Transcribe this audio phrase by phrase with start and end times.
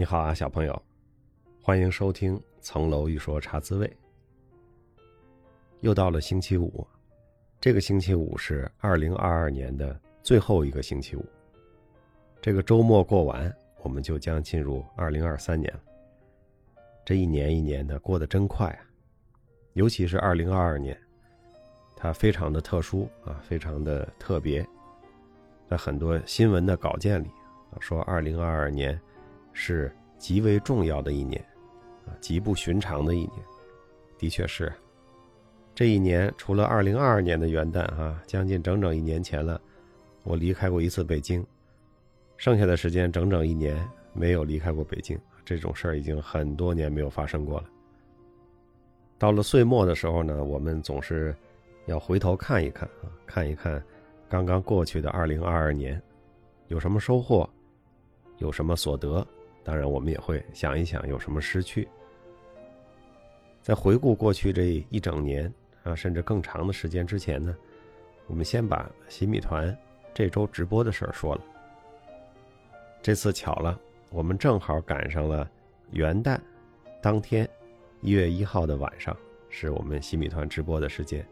[0.00, 0.82] 你好啊，小朋友，
[1.62, 3.86] 欢迎收听《层楼一说茶滋味》。
[5.80, 6.86] 又到了星期五，
[7.60, 11.26] 这个星期五是二零二二年的最后一个星期五。
[12.40, 15.70] 这个周末过完，我们就将进入二零二三年。
[17.04, 18.80] 这一年一年的过得真快啊！
[19.74, 20.98] 尤其是二零二二年，
[21.94, 24.66] 它非常的特殊啊，非常的特别。
[25.68, 27.30] 在很多新闻的稿件里，
[27.80, 28.98] 说二零二二年。
[29.62, 31.38] 是极为重要的一年，
[32.06, 33.32] 啊，极不寻常的一年，
[34.16, 34.72] 的确是。
[35.74, 39.60] 这一年除了二零二二年的元旦，哈，将近整整一年前了，
[40.24, 41.46] 我离开过一次北京，
[42.38, 47.66] 剩下的时间整整一年没有离开过北京，这种事儿已经很多年没有发生过了。
[49.18, 51.36] 到了岁末的时候呢，我们总是
[51.84, 53.82] 要回头看一看啊，看一看
[54.26, 56.00] 刚刚过去的二零二二年
[56.68, 57.48] 有什么收获，
[58.38, 59.26] 有什么所得。
[59.62, 61.88] 当然，我们也会想一想有什么失去。
[63.62, 67.54] 在回顾过去这一整年啊，甚至更长的时间之前呢，
[68.26, 69.76] 我们先把新米团
[70.14, 71.40] 这周直播的事儿说了。
[73.02, 73.78] 这次巧了，
[74.10, 75.48] 我们正好赶上了
[75.90, 76.38] 元旦
[77.02, 77.48] 当天，
[78.00, 79.16] 一月一号的晚上，
[79.50, 81.24] 是我们新米团直播的时间。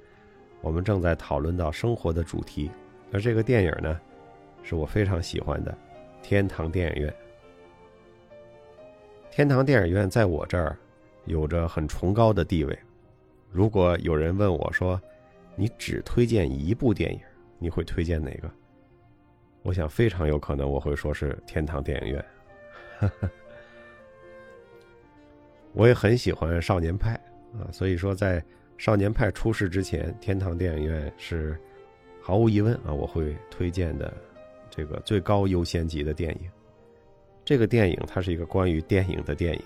[0.61, 2.71] 我们正在讨论到生活的主题，
[3.12, 4.01] 而这个电影呢，
[4.62, 5.73] 是我非常喜欢的
[6.23, 7.11] 《天堂电影院》。
[9.39, 10.77] 天堂电影院在我这儿
[11.27, 12.77] 有着很崇高的地位。
[13.53, 15.00] 如果有人问我说
[15.55, 17.20] ：“你只推荐一部电影，
[17.61, 18.50] 你会推荐哪个？”
[19.62, 22.25] 我想非常有可能我会说是天堂电影院。
[25.72, 27.12] 我也很喜欢少年派
[27.54, 28.44] 啊，所以说在
[28.77, 31.56] 少年派出世之前，天堂电影院是
[32.21, 34.12] 毫无疑问啊，我会推荐的
[34.69, 36.50] 这个最高优先级的电影。
[37.48, 39.62] 这个电影它是一个关于电影的电影，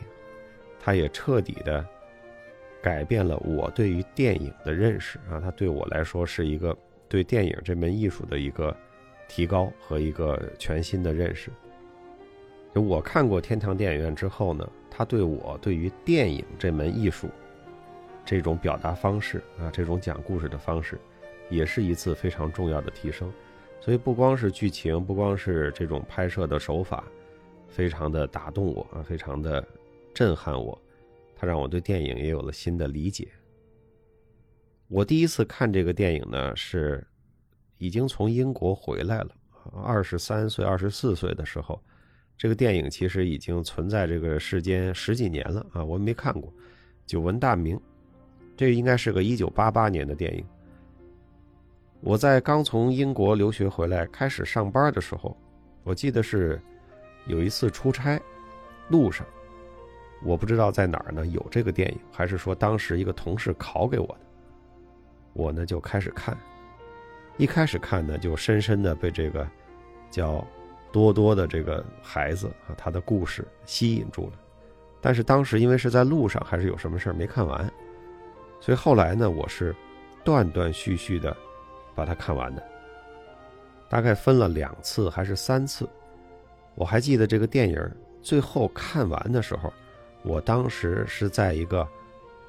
[0.79, 1.85] 它也彻底的
[2.81, 5.41] 改变了我对于电影的认识啊！
[5.41, 6.79] 它对我来说是一个
[7.09, 8.73] 对电影这门艺术的一个
[9.27, 11.51] 提高和一个全新的认识。
[12.73, 17.29] 就我看过天堂电影院之后呢，它对我对于电影这门艺术
[18.25, 20.97] 这种表达方式啊，这种讲故事的方式，
[21.51, 23.29] 也是一次非常重要的提升。
[23.81, 27.03] 所以不光是剧情，不光是这种拍摄的手法。
[27.73, 29.67] 非常的打动我啊，非常的
[30.13, 30.79] 震撼我，
[31.35, 33.27] 它让我对电影也有了新的理解。
[34.89, 37.03] 我第一次看这个电影呢，是
[37.79, 39.31] 已经从英国回来了，
[39.83, 41.83] 二十三岁、二十四岁的时候，
[42.37, 46.53] 这个电影其实已经存在这个世间十几年了啊，我没看过，
[47.07, 47.81] 久闻大名。
[48.55, 50.45] 这应该是个一九八八年的电影。
[52.03, 55.35] 我在刚从英国留学回来开始上班的时候，
[55.85, 56.61] 我记得是。
[57.27, 58.21] 有一次出差，
[58.89, 59.27] 路上，
[60.23, 64.21] 我不知道在哪儿呢有这个电影，还是说当时一个同事拷给我的。
[65.33, 66.37] 我呢就开始看，
[67.37, 69.49] 一开始看呢就深深的被这个
[70.11, 70.47] 叫
[70.91, 74.33] 多多的这个孩子和他的故事吸引住了。
[75.01, 77.73] 但是当时因为是在路上，还是有什么事没看完，
[78.61, 79.75] 所以后来呢我是
[80.23, 81.37] 断断续续的
[81.95, 82.63] 把它看完的，
[83.89, 85.89] 大概分了两次还是三次。
[86.75, 87.91] 我还记得这个电影
[88.21, 89.73] 最后看完的时候，
[90.23, 91.87] 我当时是在一个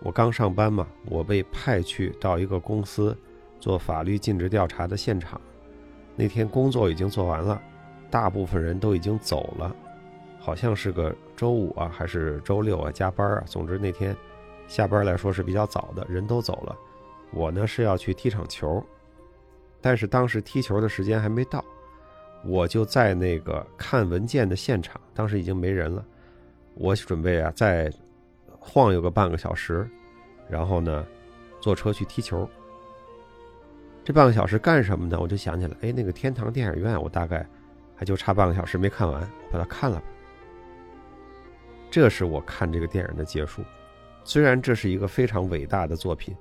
[0.01, 3.17] 我刚上班嘛，我被派去到一个公司
[3.59, 5.39] 做法律尽职调查的现场。
[6.15, 7.61] 那天工作已经做完了，
[8.09, 9.75] 大部分人都已经走了，
[10.39, 13.43] 好像是个周五啊，还是周六啊，加班啊。
[13.47, 14.15] 总之那天
[14.67, 16.77] 下班来说是比较早的，人都走了。
[17.31, 18.83] 我呢是要去踢场球，
[19.81, 21.65] 但是当时踢球的时间还没到。
[22.45, 26.05] 我就在那个看文件的现场，当时已经没人了。
[26.75, 27.91] 我准备啊，再
[28.59, 29.87] 晃悠个半个小时，
[30.49, 31.05] 然后呢，
[31.61, 32.49] 坐车去踢球。
[34.03, 35.17] 这半个小时干什么呢？
[35.19, 37.47] 我就想起来，哎，那个天堂电影院，我大概
[37.95, 40.03] 还就差半个小时没看完，把它看了吧。
[41.89, 43.61] 这是我看这个电影的结束。
[44.25, 46.35] 虽然这是一个非常伟大的作品，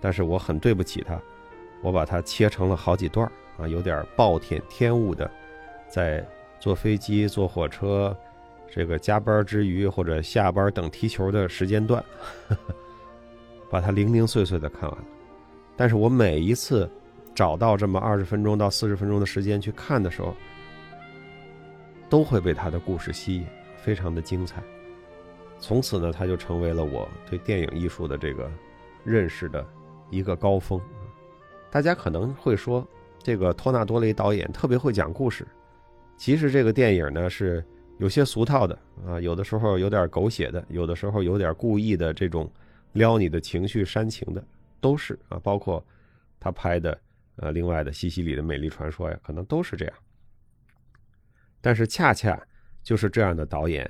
[0.00, 1.18] 但是我很对不起它，
[1.82, 5.30] 我把它切成了好几段啊，有点暴殄天物的。
[5.88, 6.26] 在
[6.60, 8.16] 坐飞机、坐火车，
[8.70, 12.04] 这个加班之余或者下班等踢球的时间段，
[13.70, 15.04] 把它零零碎碎的看完了。
[15.76, 16.90] 但是我每一次
[17.34, 20.34] 找到这么二十分钟到四十分钟的时间去看的时候，
[22.10, 23.46] 都会被他的故事吸引，
[23.76, 24.62] 非常的精彩。
[25.60, 28.50] 从此呢，他就成为了我对电影艺术的这个
[29.04, 29.64] 认识的
[30.10, 30.80] 一个高峰。
[31.70, 32.86] 大家可能会说，
[33.22, 35.46] 这个托纳多雷导演特别会讲故事。
[36.18, 37.64] 其实这个电影呢是
[37.98, 42.50] 有些俗套的啊，有的时候有点狗血的，有的时候有点故意的这种
[42.92, 44.44] 撩你的情绪煽情的，
[44.80, 45.82] 都是啊，包括
[46.40, 47.00] 他拍的
[47.36, 49.94] 呃另外的西西里的美丽传说呀，可能都是这样。
[51.60, 52.40] 但是恰恰
[52.82, 53.88] 就是这样的导演，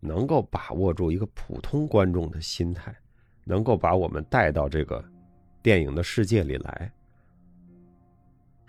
[0.00, 2.94] 能够把握住一个普通观众的心态，
[3.44, 5.02] 能够把我们带到这个
[5.62, 6.92] 电影的世界里来。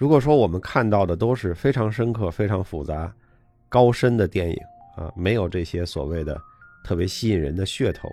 [0.01, 3.13] 如果说我们看到的都是非常深刻、非常复杂、
[3.69, 4.57] 高深的电影。
[4.98, 6.39] 啊，没有这些所谓的
[6.83, 8.09] 特别吸引人的噱头，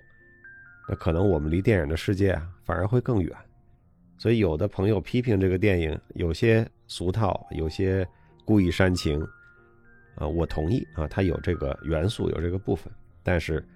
[0.88, 3.35] 那可能我们离电影的世界啊反而会更远。
[4.17, 8.06] 所以有的朋友批评这个电影有些俗套，有些
[8.44, 9.20] 故意煽情，
[10.14, 12.93] 啊，我同意啊，它有这个元素，有这个部分，
[13.25, 13.67] 但是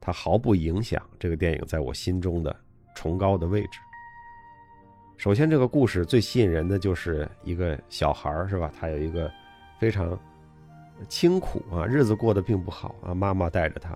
[0.00, 2.54] 它毫不影响这个电影在我心中的
[2.96, 3.78] 崇高的位置。
[5.20, 8.72] 首先，这个故事最吸引人的就是一个小孩儿，是吧？
[8.80, 9.30] 他有一个
[9.78, 10.18] 非常。
[11.08, 13.14] 清苦啊，日子过得并不好啊。
[13.14, 13.94] 妈妈带着他，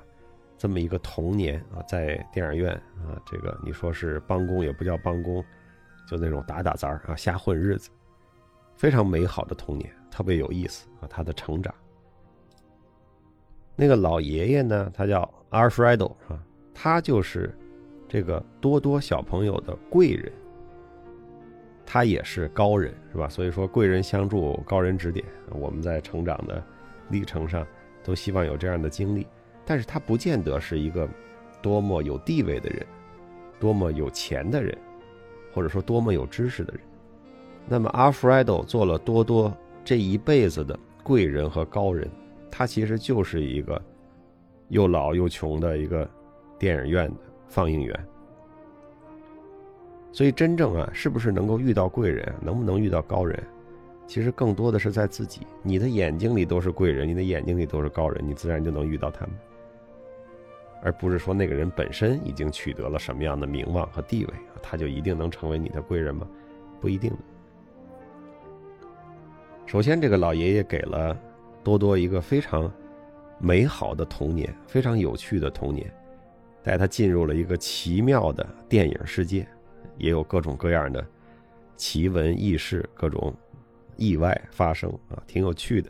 [0.58, 5.42] 这么一个童年啊，在电影院啊，这个你说是帮工也不叫帮工，
[6.06, 7.88] 就那种打打杂啊，瞎混日子，
[8.76, 11.08] 非常美好的童年，特别有意思啊。
[11.08, 11.74] 他的成长，
[13.76, 16.38] 那个老爷爷呢，他叫阿尔弗雷多啊，
[16.74, 17.54] 他就是
[18.08, 20.32] 这个多多小朋友的贵人，
[21.86, 23.28] 他也是高人，是吧？
[23.28, 26.62] 所以说贵人相助，高人指点，我们在成长的。
[27.10, 27.66] 历程上
[28.02, 29.26] 都希望有这样的经历，
[29.66, 31.06] 但是他不见得是一个
[31.60, 32.84] 多么有地位的人，
[33.60, 34.76] 多么有钱的人，
[35.52, 36.80] 或者说多么有知识的人。
[37.68, 39.54] 那么阿弗莱多做了多多
[39.84, 42.10] 这一辈子的贵人和高人，
[42.50, 43.80] 他其实就是一个
[44.68, 46.08] 又老又穷的一个
[46.58, 47.16] 电影院的
[47.48, 48.06] 放映员。
[50.14, 53.42] 所以真正啊，是不是能够遇到贵人，能不能遇到高人？
[54.06, 59.34] 其实更多的是在自己，你的眼睛里都是贵人，你的眼睛里都是高人，你自然就能遇到他们，
[60.84, 66.28] 而不是说那个人本身已经取得了什么样的名望和地位，他就一定能成为你的贵人吗？
[66.80, 67.12] 不一定。
[69.66, 71.18] 首先，这个老爷爷给了
[71.64, 72.70] 多多一个非常
[73.40, 75.92] 美好的童年，非常有趣的童年，
[76.62, 79.44] 带他进入了一个奇妙的电影世界，
[79.98, 81.06] 也有各种各样的
[81.76, 83.34] 奇闻异事，各种。
[83.96, 85.88] 意外发生啊，挺有趣的。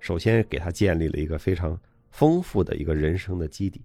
[0.00, 1.80] 首先给他建立了一个非常
[2.10, 3.84] 丰富的一个人生的基底。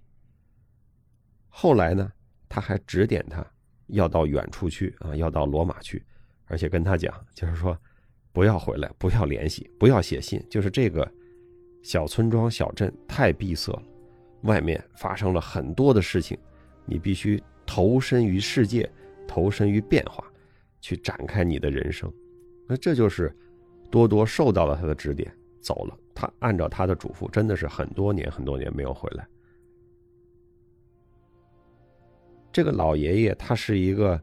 [1.48, 2.12] 后来呢，
[2.50, 3.46] 他还指点他
[3.86, 6.04] 要到远处去啊，要到罗马去，
[6.46, 7.78] 而且跟他讲，就是说
[8.34, 11.08] 不要回来，不要联系，不要写信，就是这个
[11.84, 13.84] 小村庄小镇太闭塞了，
[14.42, 16.36] 外面发生了很多的事情，
[16.84, 18.92] 你必须投身于世界，
[19.28, 20.24] 投身于变化，
[20.82, 22.12] 去展开你的人生。
[22.68, 23.36] 那这就是
[23.92, 25.32] 多多受到了他的指点，
[25.62, 25.98] 走了。
[26.14, 29.28] 他按照他的嘱咐，真的是很多年很多年没有回来。
[32.52, 34.20] 这个老爷爷他是一个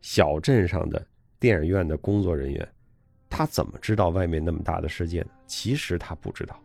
[0.00, 1.04] 小镇上的
[1.40, 2.68] 电影院的工作人员，
[3.28, 5.30] 他怎么知道外面那么大的世界呢？
[5.46, 6.56] 其实他不知道，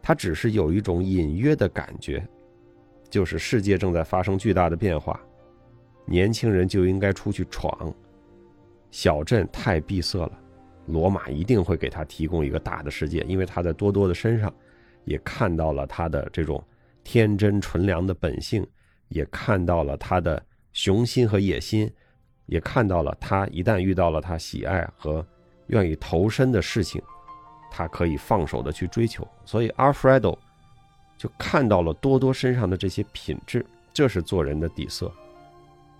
[0.00, 2.26] 他只是有一种隐约的感觉，
[3.10, 5.22] 就是世界正在发生巨大的变化，
[6.04, 7.94] 年轻人就应该出去闯。
[8.90, 10.32] 小镇太闭塞了，
[10.86, 14.52] 罗马一定会给他提供一个大的世界，因为他在多多的身上，
[15.04, 16.62] 也看到了他的这种
[17.02, 18.66] 天真纯良的本性，
[19.08, 21.90] 也看到了他的雄心和野心，
[22.46, 25.26] 也看到了他一旦遇到了他喜爱和
[25.68, 27.00] 愿意投身的事情，
[27.70, 29.26] 他可以放手的去追求。
[29.46, 30.38] 所以阿弗雷多
[31.16, 35.10] 就看到了多多身上的这些品质，这是做人的底色。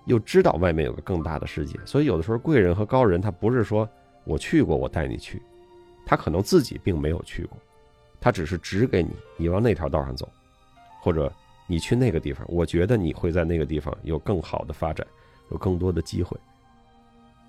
[0.06, 3.88] 又知道外面有个更大的世界，所以有的时候贵人和高人他不是说
[4.24, 5.40] 我去过我带你去，
[6.04, 7.56] 他可能自己并没有去过，
[8.20, 10.28] 他只是指给你，你往那条道上走，
[11.00, 11.32] 或者
[11.66, 15.06] 你去那个地方，我觉得你会在那个地方有更好的发展，
[15.50, 16.36] 有更多的机会。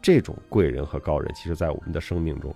[0.01, 2.53] 这种贵人和高人，其实在我们的生命中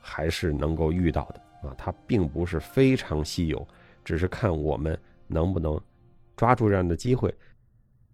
[0.00, 3.66] 还是能够遇到的啊，它并不是非常稀有，
[4.04, 5.80] 只是看我们能不能
[6.36, 7.32] 抓住这样的机会。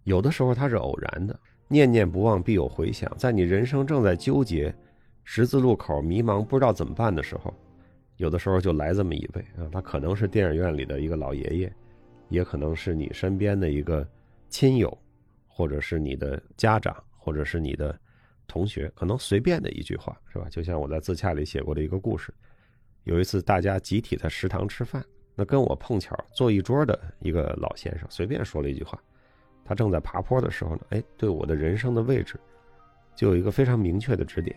[0.05, 3.11] 有的时候它是偶然的，念念不忘必有回响。
[3.17, 4.73] 在你人生正在纠结、
[5.23, 7.53] 十字路口迷茫、不知道怎么办的时候，
[8.17, 11.73] 有的时候就来这么一位啊，他可能是电影院里的一个老爷爷，
[12.29, 14.07] 也可能是你身边的一个
[14.47, 14.95] 亲友，
[15.47, 17.99] 或者是你的家长，或者是你的
[18.47, 20.47] 同学，可能随便的一句话，是吧？
[20.49, 22.31] 就像我在自洽里写过的一个故事，
[23.05, 29.01] 有一次大家集体在食堂吃饭，那跟我碰巧坐一桌的一个老先生，随便说了一句话。
[29.65, 32.39] 他正在爬坡的时候呢，哎，对我的人生的位置，
[33.15, 34.55] 就有一个非常明确的指点。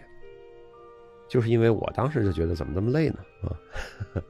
[1.28, 3.18] 就是因为我当时就觉得怎么这么累呢？
[3.42, 3.56] 啊，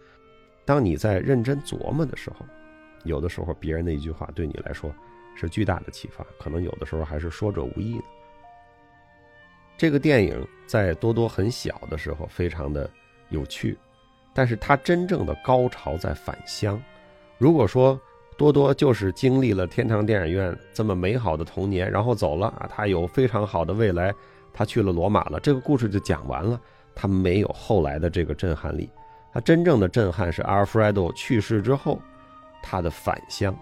[0.64, 2.47] 当你在认真琢磨的时候，
[3.04, 4.92] 有的时候别人的一句话对你来说
[5.37, 8.04] 是巨大的启发，可能有的时候还是说者无意的。
[9.76, 12.90] 这个电影在多多很小的时候非常的
[13.28, 13.78] 有趣，
[14.35, 16.82] 但是他真正的高潮在返乡。
[17.38, 18.00] 如果说
[18.38, 24.14] 多多就是经历了天堂电影院这么美好的童年，然后走了啊，他有非常好的未来，
[24.52, 26.59] 他去了罗马了，这个故事就讲完了，
[26.95, 28.88] 他没有后来的这个震撼力。
[29.33, 32.00] 他真正的震撼是阿尔弗莱多去世之后，
[32.62, 33.54] 他的返乡。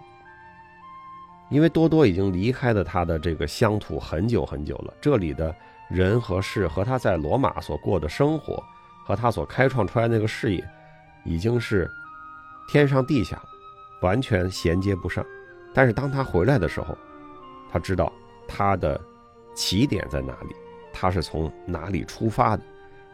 [1.49, 5.53] 因为多多已经离开了他的这个乡土很久很久了，这里的。
[5.89, 8.61] 人和事和他在罗马所过的生活，
[9.05, 10.61] 和他所开创出来那个事业，
[11.23, 11.89] 已经是
[12.67, 13.41] 天上地下，
[14.01, 15.25] 完全衔接不上。
[15.73, 16.97] 但是当他回来的时候，
[17.69, 18.11] 他知道
[18.47, 18.99] 他的
[19.55, 20.55] 起点在哪里，
[20.93, 22.63] 他是从哪里出发的，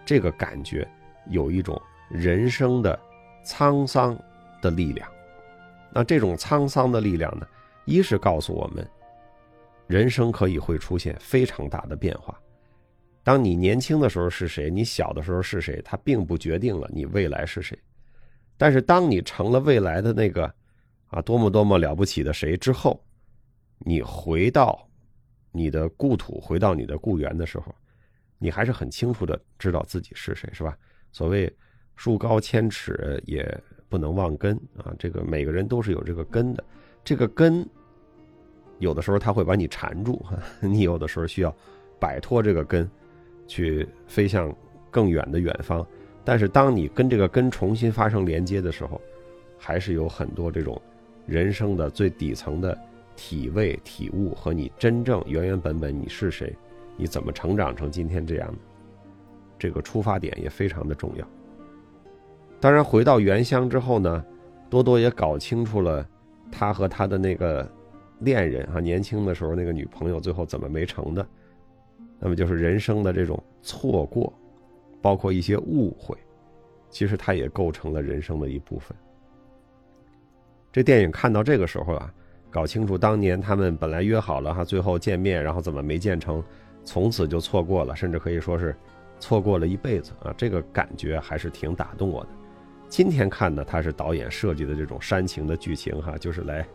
[0.05, 0.87] 这个感觉
[1.27, 2.97] 有一种人生的
[3.45, 4.17] 沧桑
[4.61, 5.09] 的力量。
[5.91, 7.47] 那这种沧桑的力量呢，
[7.85, 8.87] 一是告诉我们，
[9.87, 12.39] 人生可以会出现非常大的变化。
[13.23, 17.77] 当你年轻的时候是谁，你小的时候是谁，它并不决定了你未来是谁。
[18.57, 20.53] 但是当你成了未来的那个
[21.13, 22.99] 啊多么多么了不起的谁之后，
[23.79, 24.87] 你回到
[25.51, 27.73] 你的故土，回到你的故园的时候，
[28.39, 30.77] 你还是很清楚的知道自己是谁，是吧？
[31.11, 31.51] 所谓
[31.95, 33.45] 树高千尺也
[33.87, 36.63] 不能忘根啊，这个每个人都是有这个根的，
[37.03, 37.67] 这个根
[38.79, 40.25] 有的时候它会把你缠住，
[40.59, 41.55] 你有的时候需要
[41.99, 42.89] 摆脱这个根。
[43.45, 44.55] 去飞向
[44.89, 45.85] 更远的远方，
[46.23, 48.99] 但是当你跟这个根重新发生连接的时候，
[49.57, 50.81] 还是有很多这种
[51.25, 52.77] 人生的最底层的
[53.15, 56.55] 体味、体悟和你真正原原本本你是谁，
[56.97, 58.57] 你怎么成长成今天这样的，
[59.57, 61.27] 这个出发点也非常的重要。
[62.59, 64.25] 当然，回到原乡之后呢，
[64.69, 66.07] 多多也搞清楚了
[66.51, 67.69] 他和他的那个
[68.19, 71.25] 恋人啊，年轻的时候那个女朋友最后怎么没成的。
[72.19, 74.31] 那么就是人生的这种错过，
[75.01, 76.17] 包括一些误会，
[76.89, 78.95] 其实它也构成了人生的一部分。
[80.73, 82.11] 这电影看到这个时候啊，
[82.49, 86.43] 搞清楚当年他们本来约好了哈，最后见面，然后怎么没见成，
[86.83, 88.75] 从此就错过了，甚至可以说是
[89.19, 90.33] 错过了一辈子啊！
[90.35, 92.29] 这个感觉还是挺打动我的。
[92.89, 96.65] 今天看呢，他是导演设计的这种煽情的剧情哈，就是来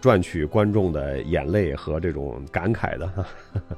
[0.00, 3.26] 赚取观众的眼泪和这种感慨的哈。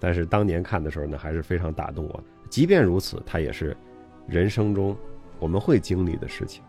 [0.00, 2.24] 但是当年看的时候呢，还是非常打动我。
[2.50, 3.76] 即便如此，它也是
[4.26, 4.96] 人生中
[5.38, 6.60] 我们会经历的事情。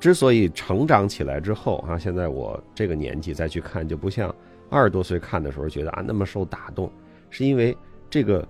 [0.00, 4.34] 之所以成长起来之后啊，现在我这个年纪再去看，就不像
[4.70, 6.90] 二十多岁看的时候觉得啊那么受打动，
[7.30, 7.76] 是因为
[8.08, 8.46] 这个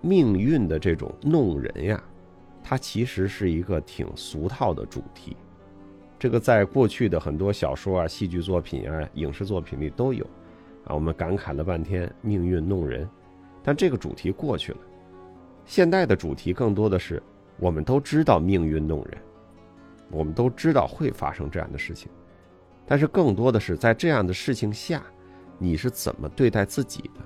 [0.00, 2.02] 命运的这种弄人呀，
[2.62, 5.36] 它其实是一个挺俗套的主题。
[6.18, 10.24] 这个在过去的很多小说啊、戏剧作品啊、影视作品里都有
[10.86, 13.08] 啊，我们感慨了半天命运弄人。
[13.62, 14.78] 但这个主题过去了，
[15.64, 17.22] 现代的主题更多的是，
[17.58, 19.18] 我们都知道命运弄人，
[20.10, 22.10] 我们都知道会发生这样的事情，
[22.86, 25.02] 但是更多的是在这样的事情下，
[25.58, 27.20] 你是怎么对待自己的？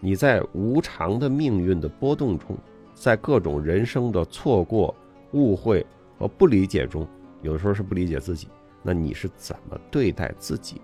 [0.00, 2.56] 你在无常的命运的波动中，
[2.94, 4.94] 在各种人生的错过、
[5.32, 5.84] 误会
[6.18, 7.06] 和不理解中，
[7.42, 8.48] 有的时候是不理解自己，
[8.82, 10.82] 那你是怎么对待自己的？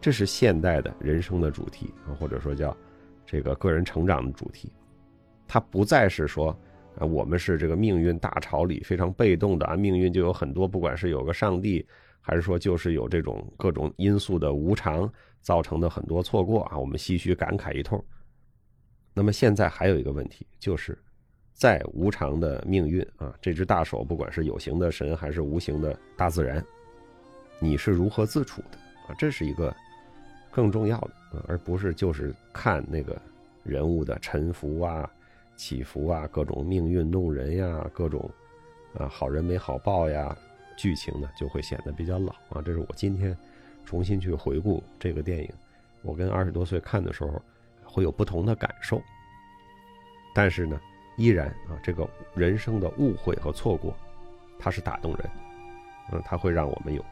[0.00, 2.76] 这是现代的人生的主题啊，或者说叫。
[3.26, 4.72] 这个个人成长的主题，
[5.46, 6.58] 它不再是说，
[6.98, 11.86] 啊，我们是这个命运大潮里非常被动的啊，命运就有很多，不管是有个上帝，
[12.20, 18.02] 还是说就是有这种各种因素的无常造成的很多错过啊，我们唏嘘感慨一通。
[19.14, 20.98] 那么现在还有一个问题，就是
[21.52, 26.64] 在无常的命运啊，这只大手，不管是有形的神还是无形的大自然，
[27.58, 29.14] 你是如何自处的啊？
[29.18, 29.74] 这是一个。
[30.52, 33.16] 更重要的啊，而不是就是看那个
[33.62, 35.08] 人物的沉浮啊、
[35.60, 38.30] 起伏啊、各种命运弄人呀、各种
[38.94, 40.34] 啊好人没好报呀，
[40.74, 42.62] 剧情呢就会显得比较老啊。
[42.64, 43.36] 这是我今天
[43.84, 45.52] 重新去回顾这个电影，
[46.00, 47.42] 我跟二十多岁看的时候
[47.84, 49.02] 会有不同的感受，
[50.34, 50.80] 但是呢，
[51.18, 53.94] 依然啊，这个人生的误会和错过，
[54.58, 55.30] 它是打动人，
[56.12, 57.04] 嗯，它会让我们有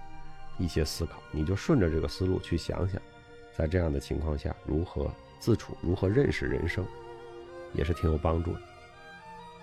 [0.56, 1.20] 一些思考。
[1.32, 2.98] 你就顺着这个思路去想想。
[3.54, 6.82] 在这样的情况下，如何自处，如何认识人生，
[7.75, 8.60] 也是挺有帮助的。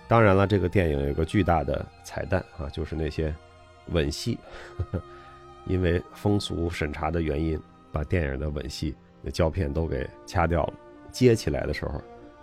[0.08, 3.34] 当然了，这个电影有个巨大的彩蛋啊，就是那些
[3.88, 4.38] 吻戏，
[5.66, 7.60] 因为风俗审查的原因，
[7.90, 8.94] 把电影的吻戏
[9.24, 10.74] 的胶片都给掐掉了。
[11.10, 12.00] 接起来的时候，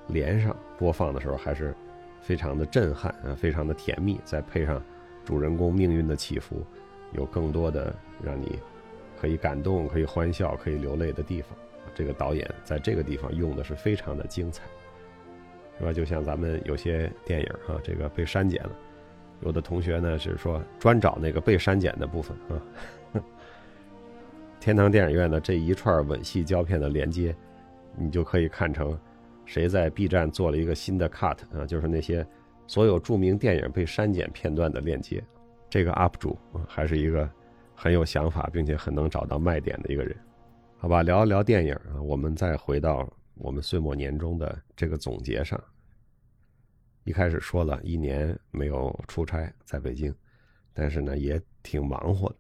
[0.08, 1.74] 连上播放的时候，还是
[2.22, 4.20] 非常的震撼啊，非常的甜蜜。
[4.26, 4.84] 再配上
[5.24, 6.66] 主人公命运的起伏，
[7.14, 8.60] 有更多的让你
[9.22, 11.52] 可以感动、可以欢笑、可以流泪的地方。
[11.96, 14.64] 这个导演在这个地方用的是非常的精彩，
[15.80, 15.92] 是吧？
[15.92, 18.72] 就像咱们有些电影啊，这个被删减了，
[19.42, 22.62] 有的同学呢是说专找那个被删减的部分啊。
[24.60, 27.36] 天堂电影院的这一串吻戏胶片的连接，
[27.98, 28.98] 你就可以看成
[29.46, 32.26] 谁在 B 站做了一个新的 cut 啊，就是那些
[32.66, 35.22] 所有著名电影被删减片段的链接。
[35.70, 36.38] 这个 UP 主
[36.68, 37.30] 还是一个
[37.76, 40.16] 很有想法，并且很能找到卖点的一个人。
[40.78, 45.62] 好吧，聊一聊电影啊，我们再回到我们岁末年终的这个总结上。
[47.04, 50.14] 一开始说了一年没有出差在北京，
[50.74, 52.36] 但是呢也挺忙活的。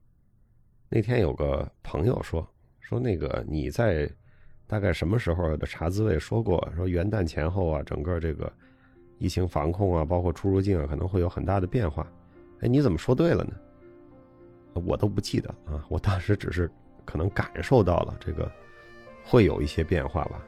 [0.90, 2.48] 那天有个朋友说
[2.80, 4.10] 说那个你在
[4.68, 8.52] 大概什么时候的茶滋味说过说元旦前后啊，整个这个
[9.18, 12.10] 疫情防控啊，包括出入境啊，可能会有很大的变化。
[12.62, 13.54] 哎，你怎么说对了呢？
[14.88, 16.72] 我都不记得啊，我当时只是
[17.06, 18.50] 可能感受到了这个
[19.24, 20.44] 会有一些变化吧，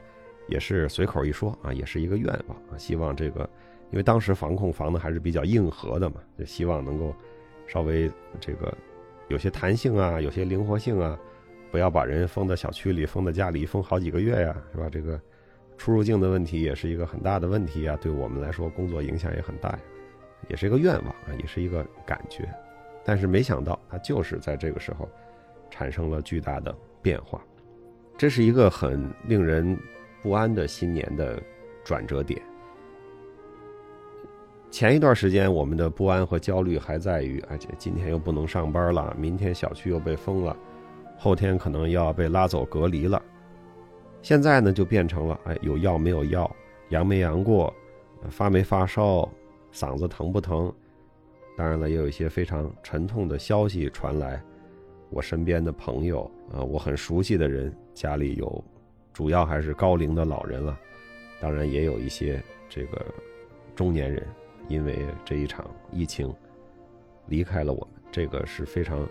[0.48, 3.48] 也是随口一说啊，也是一个愿望啊，希望这个
[3.90, 7.14] 因为当时防控防的还是比较硬核的嘛，就希望能够
[7.66, 8.10] 稍微
[8.40, 8.72] 这个。
[9.28, 11.18] 有些弹性啊，有些灵活性啊，
[11.72, 14.88] 不要把人封在小区里，封在家里，封好几个月呀，是吧？
[14.88, 15.20] 这个
[15.76, 19.80] 出入境的问题也是一个很大的问题啊，对我们来说工作影响也很大呀，
[20.48, 22.48] 也是一个愿望啊，也是一个感觉。
[23.04, 25.08] 但是没想到，它就是在这个时候
[25.70, 26.72] 产生了巨大的
[27.02, 27.44] 变化，
[28.16, 29.76] 这是一个很令人
[30.26, 31.40] 不安的新年的
[31.84, 32.42] 转折点。
[34.72, 40.56] 前一段时间，我们的不安和焦虑还在于，而且今天又不能上班了，明天小区又被封了，
[41.16, 43.22] 后天可能要被拉走隔离了。
[44.20, 46.50] 现在呢，就变成了，哎，有药没有药，
[46.88, 47.72] 阳没阳过，
[48.28, 49.30] 发没发烧，
[49.72, 50.74] 嗓子疼不疼？
[51.56, 54.42] 当然了，也有一些非常沉痛的消息传来。
[55.08, 58.64] 我身边的朋友啊，我很熟悉的人，家里有，
[59.16, 60.78] 主要还是高龄的老人了，
[61.40, 63.02] 当然也有一些这个
[63.74, 64.28] 中年人。
[64.68, 66.30] 因为这一场疫情
[67.24, 69.08] 离开了我们，这个是非常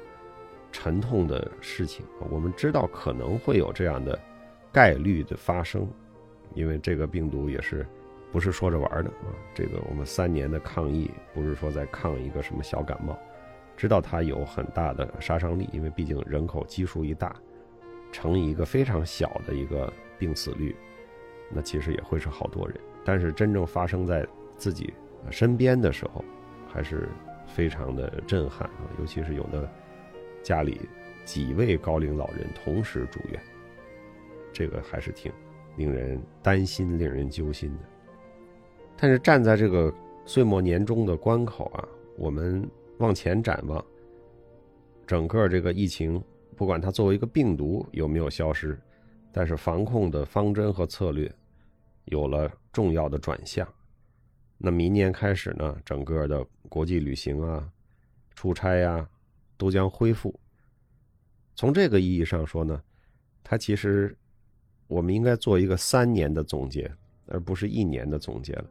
[0.71, 2.05] 沉痛的事情。
[2.29, 4.19] 我们知道可能会有这样的
[4.71, 5.87] 概率的发生，
[6.53, 7.83] 因为这个病毒也是
[8.31, 9.33] 不是说着玩的啊。
[9.55, 13.17] 这个我们三年的抗疫不是说在抗一个什么小感冒，
[13.75, 17.35] 知道它有很大的杀伤力，因为毕竟人口基数一大，
[18.15, 20.73] 乘以一个非常小的一个病死率，
[21.51, 22.79] 那其实也会是好多人。
[23.03, 24.25] 但是真正发生在
[24.57, 24.93] 自己。
[25.31, 26.23] 身边的时候，
[26.71, 27.09] 还是
[27.47, 28.87] 非常的震撼啊！
[28.99, 29.67] 尤其是有的
[30.43, 30.79] 家里
[31.25, 33.41] 几位高龄老人同时住院，
[34.53, 35.33] 这个还是挺
[35.75, 37.79] 令人担心、令人揪心的。
[38.95, 39.93] 但是站在这个
[40.25, 41.85] 岁末年终的关口啊，
[42.17, 42.63] 我们
[42.99, 43.83] 往前展望，
[45.07, 46.23] 整个这个疫情，
[46.55, 48.79] 不管它作为一个病毒有没有消失，
[49.31, 51.31] 但是防控的方针和策略
[52.05, 53.67] 有了重要的转向。
[54.57, 57.69] 那明年开始呢，整个的国际旅行啊、
[58.33, 59.07] 出差呀，
[59.57, 60.33] 都将恢复。
[61.55, 62.81] 从这个意义上说呢，
[63.43, 64.15] 它其实
[64.87, 66.89] 我们应该做一个三年的总结，
[67.27, 68.65] 而不是一年的总结了。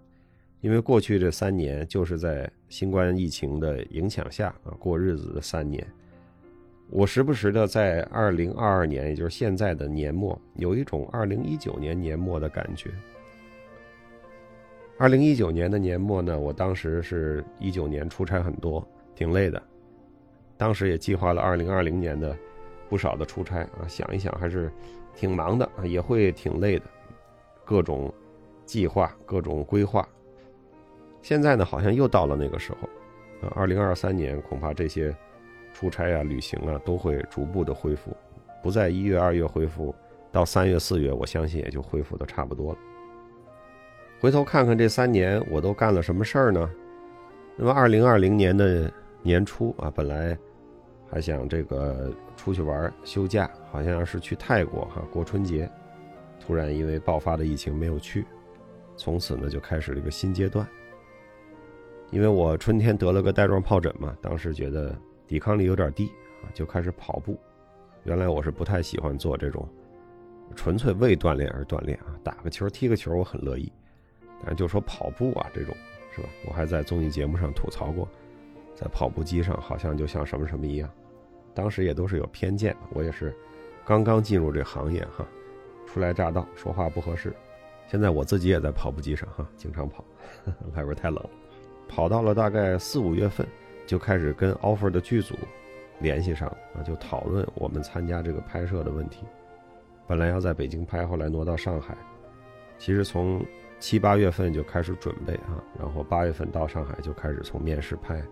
[0.62, 5.86] 因为过去这三年就是在新冠疫情的影响下啊过日子的三年。
[6.90, 12.90] 我时不时的在二零二二年，也就是现在的年末，有一种二零一九年年末的感觉。
[14.96, 19.60] 二零一九年的年末呢，我当时是一九年出差很多，挺累的。
[20.56, 22.36] 当时也计划了二零二零年的
[22.88, 24.70] 不少的出差啊，想一想还是
[25.16, 26.84] 挺忙的啊，也会挺累的。
[27.64, 28.12] 各种
[28.64, 30.08] 计划，各种规划。
[31.22, 33.52] 现在呢，好像又到了那个时候啊。
[33.56, 35.12] 二零二三年恐怕这些
[35.74, 38.16] 出差啊、旅行啊都会逐步的恢复，
[38.62, 39.94] 不在一月、二月恢复，
[40.32, 42.78] 到三月、四月，我相信也就恢复的差不多了。
[44.20, 46.70] 回头看看这三年我都干了什么事儿呢？
[47.56, 50.38] 那么二零二零年的年初啊，本来
[51.10, 55.70] 还想这个出去玩休假，好像是去泰国哈过春节，
[56.40, 58.24] 突然因为爆发的疫情没有去，
[58.96, 60.66] 从此呢就开始了一个新阶段。
[62.10, 66.06] 因为我春天得了个带状疱疹嘛，当时觉得抵抗力有点低
[66.42, 67.38] 啊，就开始跑步。
[68.04, 69.66] 原来我是不太喜欢做这种
[70.54, 73.72] 纯粹为锻炼而锻炼啊，打个球踢个球我很乐意。
[74.44, 75.74] 啊，就说跑步啊，这种
[76.14, 76.28] 是吧？
[76.46, 78.06] 我还在综艺节目上吐槽过，
[78.74, 80.90] 在跑步机上好像就像什么什么一样。
[81.54, 83.34] 当时也都是有偏见，我也是
[83.86, 85.26] 刚刚进入这行业哈，
[85.86, 87.34] 初来乍到，说话不合适。
[87.86, 90.04] 现在我自己也在跑步机上哈，经常跑，
[90.76, 91.24] 外边太冷，
[91.88, 93.46] 跑到了大概四五月份，
[93.86, 95.34] 就开始跟 offer 的剧组
[96.00, 99.24] 联系上啊，就讨论我们参加这个拍摄的问题。
[100.06, 101.96] 本来要在北京拍，后来挪到上海。
[102.76, 103.44] 其实从
[103.78, 108.22] 七八月份就开始准备啊，然后八月份到上海就开始从面试拍，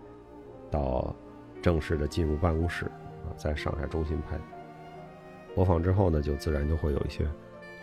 [0.69, 1.15] 到
[1.61, 2.85] 正式的进入办公室
[3.23, 4.37] 啊，在上海中心拍。
[5.55, 7.25] 播放之后呢，就自然就会有一些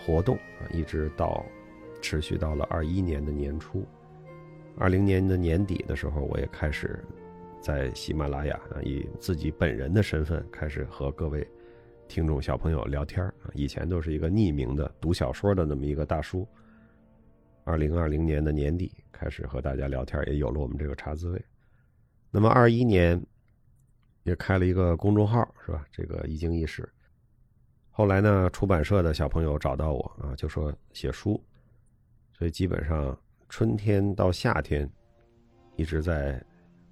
[0.05, 1.45] 活动啊，一直到
[2.03, 3.85] 持续到了二一年的年初，
[4.77, 7.03] 二零年的年底的时候，我也开始
[7.61, 11.47] 在喜马拉雅啊，以自己本人的身份开始和各位
[12.09, 13.51] 听众小朋友聊天啊。
[13.53, 16.49] 以前都是一个匿名的读小说的那么一个大叔，
[17.65, 21.45] 二零二零年的年底开始和大家聊天，也有了我们这个茶滋味。
[22.31, 23.23] 那么二一年
[24.23, 25.85] 也开了一个公众号，是吧？
[25.93, 26.89] 这个一经一史。
[27.91, 31.39] 后来呢，出版社的小朋友找到我啊，就说写书，
[32.33, 33.15] 所以基本上
[33.51, 34.91] 春天到夏天
[35.77, 36.43] 一直在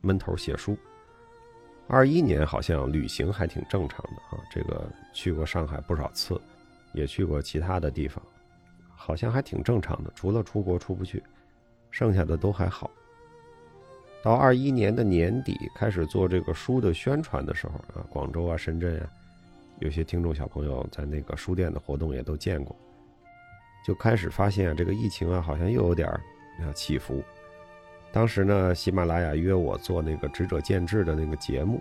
[0.00, 0.76] 闷头写书。
[1.86, 6.38] 二一年好像旅行还挺正常的啊，这个去过上海不少次，
[6.92, 8.22] 也去过其他的地方，
[8.94, 11.22] 好像还挺正常的，除了出国出不去，
[11.90, 12.90] 剩下的都还好。
[14.22, 19.08] 到二一年的年底开始做这个书的宣传的时候啊，广州啊、深圳啊。
[19.80, 22.76] 有些听众小朋友在那个书店的活动也都见过，
[23.86, 26.20] 就开始发现啊这个疫情啊，好像又有点儿
[26.74, 27.22] 起伏。
[28.12, 31.80] 当时呢，喜马拉雅约我做那个“智者见智”的那个节目，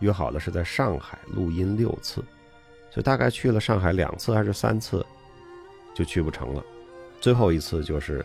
[0.00, 2.22] 约好了是在上海录音六次，
[2.90, 5.04] 所以大概去了上海两次还是三次，
[5.94, 6.64] 就去不成了。
[7.20, 8.24] 最后一次就是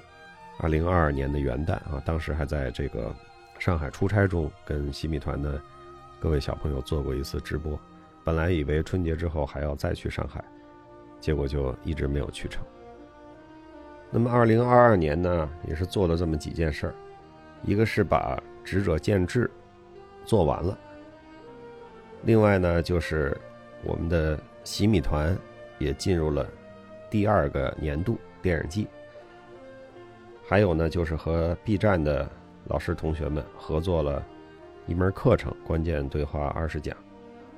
[0.60, 3.13] 二零二二年的元旦啊，当时还在这个
[3.60, 5.62] 上海出差中，跟西米团的
[6.19, 7.79] 各位小朋友做过一次直播。
[8.23, 10.41] 本来以为春节之后还要再去上海，
[11.19, 12.63] 结果就一直没有去成。
[14.10, 16.95] 那么，二零二二年呢，也是做了这么几件事儿，
[17.63, 19.45] 一个是把《执者见智》
[20.26, 20.78] 做完了，
[22.23, 23.36] 另外呢，就是
[23.84, 25.38] 我们的洗米团
[25.80, 26.47] 也进入了
[27.10, 28.88] 第二个年度电影季，
[30.47, 32.30] 还有呢，就是和 B 站的
[32.65, 34.26] 老师同学们合作了
[34.88, 36.95] 一门课程——关键对话二十讲。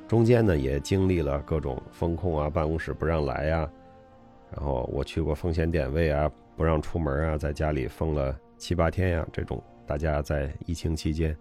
[0.08, 3.68] 中间呢，也经历了各种风控啊，办公室不让来呀，
[4.52, 11.36] 然后我去过风险点位啊，不让出门啊，在家里封了七八天呀，这种大家在疫情期间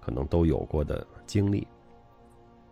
[0.00, 1.66] 可能都有过的经历。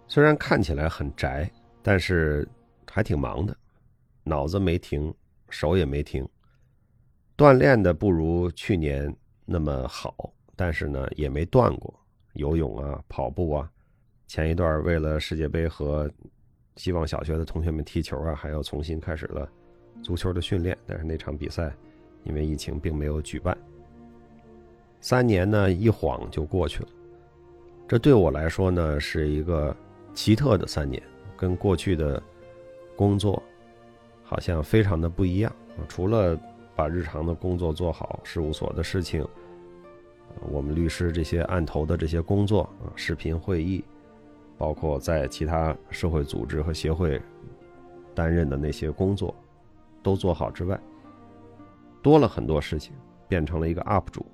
[0.06, 1.50] 虽然看起来很宅，
[1.82, 2.46] 但是
[2.90, 3.56] 还挺忙的，
[4.22, 5.12] 脑子没停，
[5.48, 6.28] 手也没停，
[7.36, 11.92] 锻炼的不如去年那么好，但是呢，也没断过，
[12.34, 13.70] 游泳啊，跑步啊。
[14.26, 16.10] 前一段为了世界杯和
[16.76, 19.50] 希望小学的同学们踢球啊，还要重新开始了
[20.02, 20.76] 足球的训练。
[20.86, 21.74] 但是那场比赛
[22.24, 23.56] 因为疫情并没有举办。
[25.04, 26.88] 三年呢一晃就过去了，
[27.86, 29.76] 这对我来说呢是一个
[30.14, 31.02] 奇特的三年，
[31.36, 32.22] 跟过去的
[32.96, 33.42] 工作
[34.22, 35.54] 好像非常的不一样。
[35.88, 36.40] 除了
[36.74, 39.22] 把日常的工作做好，事务所的事情，
[40.50, 43.84] 我们律师这些案头的这些工作啊，视频会议。
[44.56, 47.20] 包括在其他社会组织和协会
[48.14, 49.34] 担任的那些工作，
[50.02, 50.80] 都做好之外，
[52.00, 52.94] 多了很多事情，
[53.28, 54.24] 变成了一个 UP 主，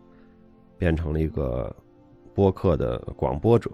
[0.81, 1.71] 变成了一个
[2.35, 3.71] 播客的广播者，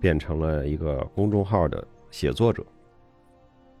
[0.00, 2.64] 变成了一个公众号的写作者。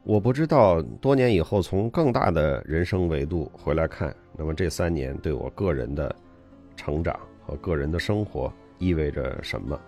[0.04, 6.14] 我不知道多年以后从更大的人生维度回来看，那么这三年对我个人的
[6.76, 9.80] 成长和个人的生活意味着什么。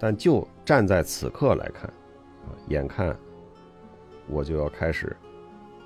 [0.00, 1.84] 但就站在此刻来看，
[2.44, 3.16] 啊，眼看
[4.28, 5.16] 我就要开始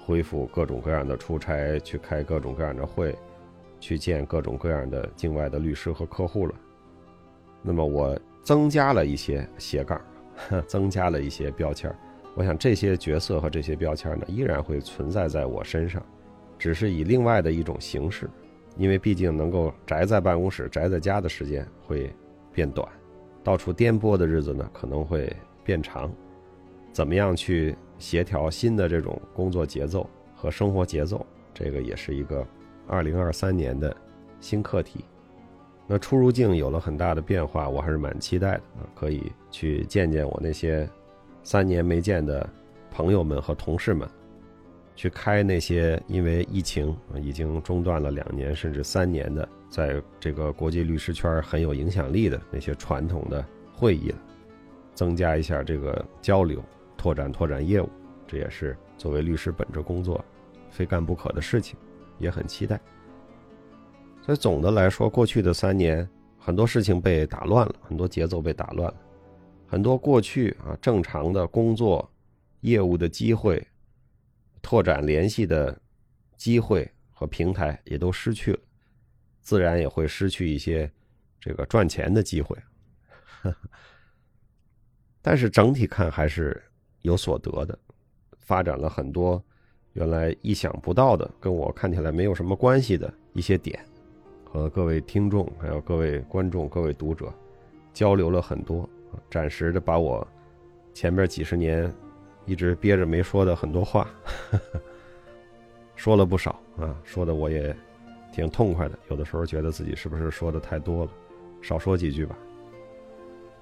[0.07, 3.15] 恢复各种各样的出差，去开各种各样的会，
[3.81, 6.55] 去见各种各样的境外的律师和客户了。
[7.63, 10.01] 那么我增加了一些斜杠，
[10.67, 11.95] 增加了一些标签
[12.35, 16.03] 我想这些角色和这些标签呢，依然会存在在我身上，
[16.59, 18.29] 只是以另外的一种形式，
[18.77, 22.15] 因为毕竟能够宅在办公室、宅在家的时间会
[22.53, 22.87] 变短。
[23.43, 25.35] 到处颠簸的日子呢，可能会
[25.65, 26.13] 变长。
[26.93, 31.25] 怎么样去协调新的这种工作节奏和生活节奏？
[31.55, 32.47] 这个也是一个
[32.87, 33.95] 二零二三年的
[34.41, 35.05] 新课题。
[35.87, 40.89] 那出入境有了很大的变化，我还是蛮期待的啊，可以去见见我那些
[41.43, 42.49] 三年没见的
[42.91, 44.09] 朋友们和同事们，
[44.97, 49.49] 去开那些因为疫情已经中断了两年甚至三年的。
[49.69, 53.45] 在这个国际律师圈很有影响力的那些传统的
[53.75, 54.15] 会议，
[54.95, 56.65] 增加一下这个交流，
[56.97, 57.89] 拓展拓展业务，
[58.27, 60.25] 这也是作为律师本职工作
[60.71, 61.77] 非干不可的事情，
[62.19, 62.81] 也很期待。
[64.23, 69.01] 所以总的来说，过去的三年很多事情被打乱了，很多节奏被打乱了，
[69.67, 72.11] 很多过去啊正常的工作、
[72.61, 73.65] 业务的机会、
[74.61, 75.81] 拓展联系的
[76.37, 78.59] 机会和平台也都失去了，
[79.43, 80.91] 自然也会失去一些
[81.41, 82.57] 这个赚钱的机会。
[85.23, 86.61] 但是整体看还是
[87.03, 87.79] 有所得的，
[88.39, 89.45] 发展了很多
[89.97, 93.79] 原来意想不到的，跟我看起来没有什么关系的一些点。
[94.45, 97.33] 和各位听众、还有各位观众、各位读者
[97.95, 98.89] 交流了很多，
[99.31, 100.27] 暂时的把我
[100.93, 101.91] 前面几十年
[102.45, 104.07] 一直憋着没说的很多话
[105.97, 107.75] 说了不少啊，说的我也
[108.33, 108.99] 挺痛快的。
[109.09, 111.11] 有的时候觉得自己是不是说的太多了，
[111.63, 112.37] 少说几句吧。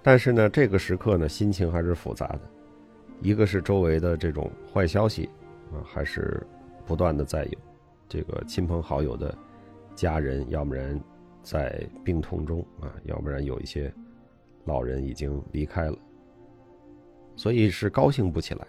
[0.02, 2.40] 但是呢，这个时刻呢，心情还是复杂的。
[3.20, 5.30] 一个是周围的这种坏消息
[5.82, 6.46] 还是
[6.86, 7.58] 不断的在有
[8.08, 9.34] 这个亲朋好友的。
[9.94, 11.00] 家人要不然
[11.40, 13.94] 在病痛中啊，要不然有一些
[14.64, 15.96] 老人已经离开了，
[17.36, 18.66] 所以是高兴不起来。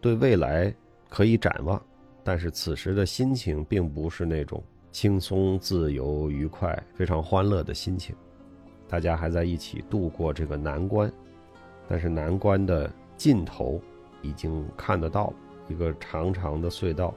[0.00, 0.74] 对未来
[1.10, 1.80] 可以展望，
[2.22, 8.16] 但是此时的心情并不是那种轻松、自由、愉快、非常欢乐的心情。
[8.88, 11.12] 大家还在一起度过这个难关，
[11.86, 13.78] 但是难关的尽头
[14.22, 15.34] 已经看得到了，
[15.68, 17.14] 一个长长的隧道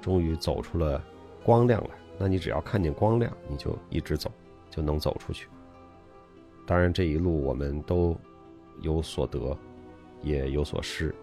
[0.00, 1.02] 终于走出了
[1.44, 1.90] 光亮来。
[2.18, 4.30] 那你只要看见光亮，你就一直走，
[4.68, 5.48] 就能走出去。
[6.66, 8.14] 当然，这一路我们都
[8.82, 9.56] 有所得，
[10.22, 11.14] 也有所失。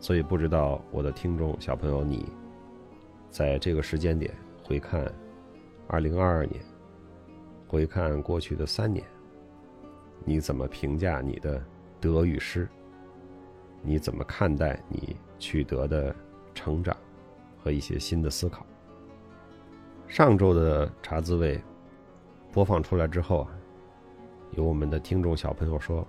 [0.00, 2.26] 所以，不知道我的听众小朋友，你
[3.30, 5.12] 在这个时间点回看
[5.86, 6.62] 二零二二年，
[7.68, 9.04] 回看过去的三年，
[10.24, 11.62] 你怎么评价你的
[12.00, 12.66] 得与失？
[13.86, 16.12] 你怎么看待你取得的
[16.52, 16.96] 成长
[17.56, 18.66] 和一些新的思考？
[20.08, 21.60] 上周的茶滋味
[22.52, 23.50] 播放出来之后啊，
[24.56, 26.04] 有我们的听众小朋友说：“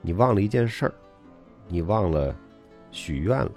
[0.00, 0.94] 你忘了一件事儿，
[1.66, 2.34] 你忘了
[2.92, 3.50] 许愿了。”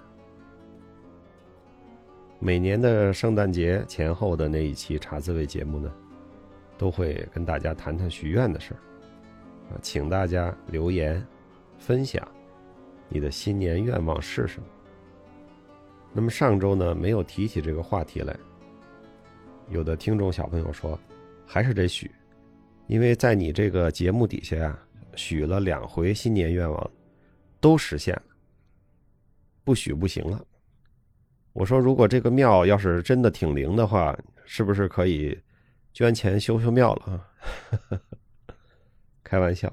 [2.39, 5.91] 每年的圣诞节前后的那一期茶滋味节目呢，
[6.79, 8.77] 都会跟大家谈谈许愿的事儿
[9.69, 11.23] 啊，请大家留言
[11.77, 12.27] 分享
[13.13, 14.67] 你的新年愿望是什么。
[16.11, 18.35] 那么上周呢，没有提起这个话题来。
[19.69, 20.99] 有的听众小朋友说，
[21.45, 22.09] 还是得许，
[22.87, 24.79] 因为在你这个节目底下呀，
[25.15, 26.91] 许了两回新年愿望，
[27.61, 28.23] 都实现了，
[29.63, 30.43] 不许不行了。
[31.53, 35.39] 我说，如果这个庙要是真的挺灵的话，是不是可以
[35.93, 37.27] 捐钱修修庙了？
[39.23, 39.71] 开玩笑，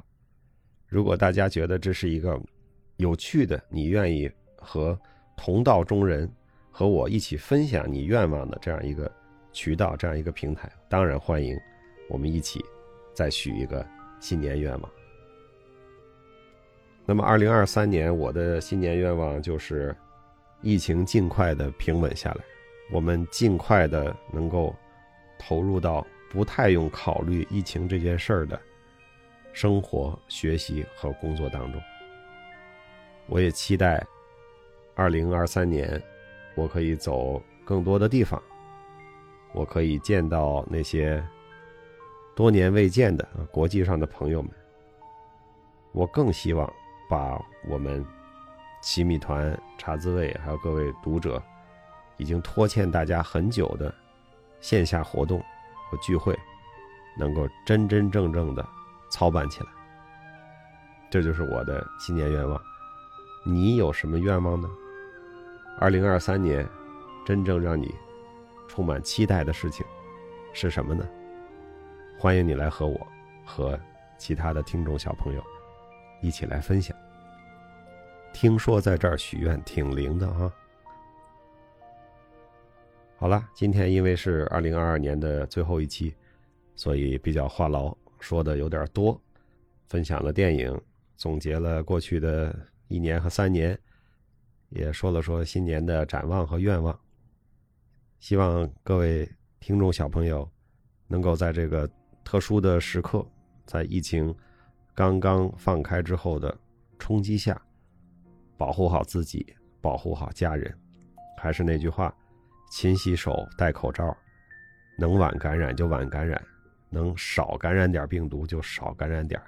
[0.87, 2.39] 如果大家觉得这是一个
[3.01, 4.99] 有趣的，你愿意和
[5.37, 6.31] 同道中人
[6.71, 9.11] 和我一起分享你愿望的这样一个。
[9.53, 11.59] 渠道这样一个平台，当然欢迎
[12.09, 12.65] 我们一起
[13.13, 13.85] 再许一个
[14.21, 14.91] 新年愿望。
[17.05, 19.93] 那么，二零二三年我的新年愿望就是
[20.63, 22.45] 疫情尽快的平稳下来，
[22.93, 24.73] 我们尽快的能够
[25.37, 28.57] 投入到不太用考虑疫情这件事儿的
[29.53, 31.83] 生活、学习和工作当中。
[33.31, 34.05] 我也期待
[34.97, 36.03] 二零二三年
[36.57, 38.43] 我可以走更多的地方。
[39.53, 41.25] 我可以见到那些
[42.35, 44.51] 多年未见的国际上的朋友们。
[45.93, 46.71] 我更希望
[47.09, 48.05] 把我们
[48.83, 51.43] 奇米团茶滋味还有各位读者
[52.17, 53.95] 已经拖欠大家很久的
[54.61, 55.41] 线下活动
[55.89, 56.37] 和聚会，
[57.17, 58.67] 能够真真正正的
[59.11, 59.67] 操办起来。
[61.11, 62.70] 这就是我的新年愿望。
[63.43, 64.71] 你有什么愿望呢？
[65.79, 66.69] 二零二三年，
[67.25, 67.95] 真正让你。
[68.69, 69.85] 充满期待的事情
[70.53, 71.05] 是什么呢？
[72.17, 73.05] 欢迎你来和我
[73.45, 73.79] 和
[74.17, 75.43] 其他的听众小朋友
[76.23, 76.97] 一起来分享。
[78.33, 80.53] 听说在这儿许愿挺灵的哈。
[83.17, 86.15] 好了，今天因为是二零二二年的最后一期，
[86.77, 89.21] 所以比较话痨，说的有点多，
[89.89, 90.81] 分享了电影，
[91.17, 92.57] 总结了过去的
[92.91, 93.79] 一年和三年，
[94.71, 96.99] 也说了说新年的展望和愿望。
[98.19, 100.51] 希望各位听众小朋友，
[101.07, 101.89] 能够在这个
[102.25, 103.25] 特殊的时刻，
[103.65, 104.35] 在疫情
[104.93, 106.59] 刚刚放开之后的
[106.99, 107.63] 冲击下，
[108.59, 110.77] 保护好自己，保护好家人。
[111.39, 112.13] 还是那句话，
[112.73, 114.15] 勤洗手，戴口罩，
[114.99, 116.45] 能晚感染就晚感染，
[116.89, 119.41] 能少感染点病毒就少感染点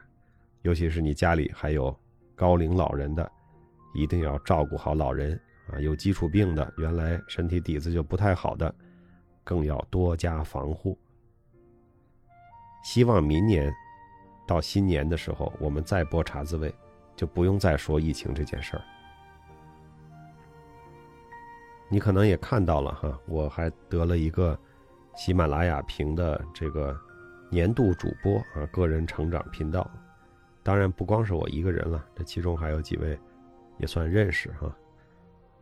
[0.63, 1.95] 尤其是你家里还有
[2.37, 3.31] 高龄老人的，
[3.95, 5.38] 一定要照顾好老人。
[5.73, 8.75] 啊，有基础病的，原来身体底子就不太好的，
[9.45, 10.99] 更要多加防护。
[12.83, 13.73] 希望明年
[14.45, 16.75] 到新年的时候，我们再播茶滋味，
[17.14, 18.83] 就不用再说疫情这件事儿。
[21.88, 24.59] 你可能也看到了哈，我还得了一个
[25.14, 26.99] 喜马拉雅评的这个
[27.51, 29.88] 年度主播啊，个人成长频道。
[30.62, 33.18] 当然不光是我一个人了，这其中还有几位
[33.79, 34.75] 也算认识哈。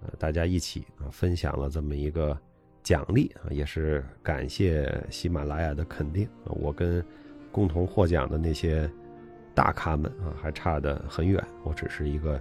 [0.03, 2.37] 呃，大家一起啊分享了这么一个
[2.83, 6.53] 奖励啊，也是感谢喜马拉雅的肯定啊。
[6.53, 7.05] 我跟
[7.53, 8.91] 共同获奖的那些
[9.55, 12.41] 大咖们啊，还差得很远，我只是一个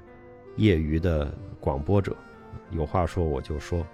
[0.55, 2.15] 业余的广播者。
[2.71, 3.85] 有话说我就说，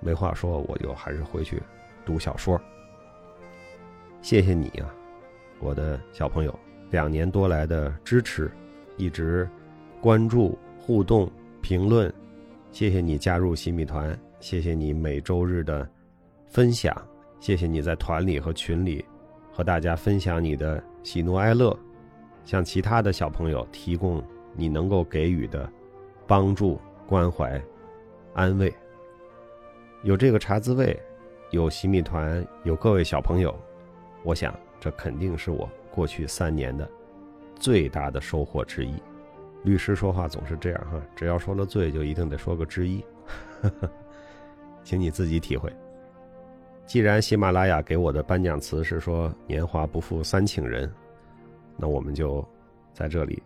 [0.00, 1.62] 没话说我就还是回去
[2.04, 2.60] 读小说。
[4.20, 4.94] 谢谢你啊，
[5.60, 6.58] 我的小朋友，
[6.90, 8.50] 两年多来的支持，
[8.96, 9.48] 一直
[10.00, 12.12] 关注、互动、评论。
[12.70, 15.88] 谢谢你加入洗米团，谢谢你每周日的
[16.46, 16.94] 分享，
[17.40, 19.04] 谢谢你在团里和群里
[19.52, 21.76] 和大家分享你的喜怒哀乐，
[22.44, 24.22] 向其他的小朋友提供
[24.54, 25.70] 你能够给予的
[26.26, 27.60] 帮助、关怀。
[28.34, 28.70] 安慰，
[30.02, 30.94] 有这个茶滋味，
[31.50, 33.54] 有洗米团，有各位小朋友，
[34.22, 35.66] 我想这肯定是我
[35.96, 36.86] 过去三年的
[37.58, 38.92] 最大的收获之一。
[39.64, 43.02] 律师说话总是这样哈，只要说了最，就一定得说个之一，
[44.84, 45.72] 请你自己体会。
[46.86, 50.92] 既然喜马拉雅给我的颁奖词是说“年华不负三请人”，
[51.76, 52.46] 那我们就
[52.92, 53.42] 在这里，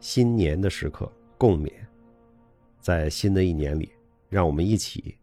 [0.00, 1.72] 新年的时刻共勉，
[2.80, 3.92] 在新的一年里。
[4.28, 5.16] 让我们一起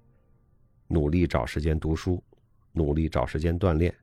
[0.88, 2.22] 努力找时间读书，
[2.74, 3.94] 努力找时间锻炼，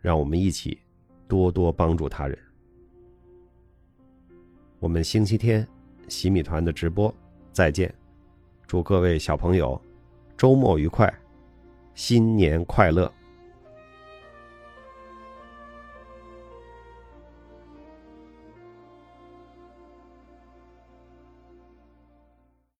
[0.00, 0.78] 让我们一起
[1.26, 2.38] 多多帮助他人。
[4.78, 5.66] 我们星期天
[6.08, 7.14] 洗米团的直播
[7.52, 7.92] 再见，
[8.66, 9.80] 祝各位小朋友
[10.36, 11.12] 周末愉快，
[11.94, 13.10] 新年快乐！